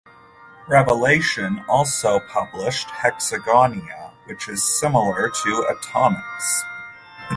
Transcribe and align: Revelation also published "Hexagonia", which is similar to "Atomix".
Revelation 0.67 1.63
also 1.69 2.19
published 2.21 2.87
"Hexagonia", 2.89 4.13
which 4.25 4.49
is 4.49 4.63
similar 4.79 5.29
to 5.29 5.67
"Atomix". 5.75 6.61